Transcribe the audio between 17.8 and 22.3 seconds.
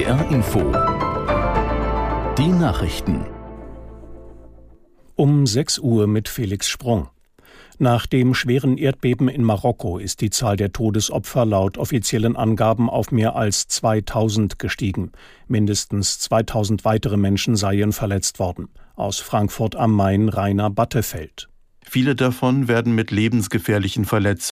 verletzt worden. Aus Frankfurt am Main Rainer Battefeld. Viele